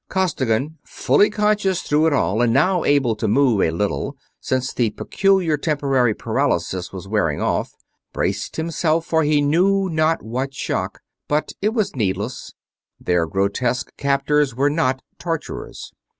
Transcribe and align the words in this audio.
Costigan 0.09 0.79
fully 0.83 1.29
conscious 1.29 1.83
through 1.83 2.07
it 2.07 2.11
all 2.13 2.41
and 2.41 2.51
now 2.51 2.83
able 2.83 3.15
to 3.15 3.27
move 3.27 3.61
a 3.61 3.69
little, 3.69 4.17
since 4.39 4.73
the 4.73 4.89
peculiar 4.89 5.57
temporary 5.57 6.15
paralysis 6.15 6.91
was 6.91 7.07
wearing 7.07 7.39
off 7.39 7.75
braced 8.11 8.55
himself 8.55 9.05
for 9.05 9.21
he 9.21 9.41
knew 9.43 9.89
not 9.91 10.23
what 10.23 10.55
shock, 10.55 11.01
but 11.27 11.51
it 11.61 11.75
was 11.75 11.95
needless; 11.95 12.55
their 12.99 13.27
grotesque 13.27 13.95
captors 13.95 14.55
were 14.55 14.71
not 14.71 15.03
torturers. 15.19 15.93